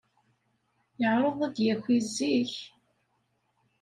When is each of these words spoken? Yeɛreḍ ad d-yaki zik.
Yeɛreḍ 0.99 1.37
ad 1.47 1.53
d-yaki 1.55 1.97
zik. 2.15 2.53